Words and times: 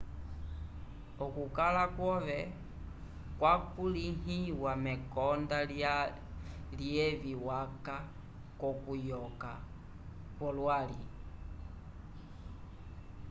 okukala 1.25 1.83
kwove 1.95 2.39
kwakulĩhiwa 3.39 4.71
mekonda 4.85 5.59
lyevi 6.79 7.33
waca 7.47 7.97
k'okuyova 8.59 9.53
kwolwali 10.35 11.03